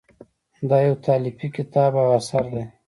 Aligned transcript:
دا 0.69 0.77
یو 0.87 0.95
تالیفي 1.05 1.47
کتاب 1.57 1.91
او 2.01 2.07
اثر 2.19 2.43
دی. 2.53 2.63